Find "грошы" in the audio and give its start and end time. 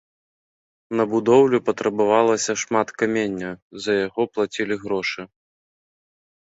4.85-5.21